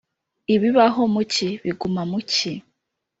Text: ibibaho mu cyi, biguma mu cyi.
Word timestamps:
ibibaho 0.53 1.01
mu 1.13 1.21
cyi, 1.31 1.49
biguma 1.63 2.01
mu 2.11 2.19
cyi. 2.31 2.51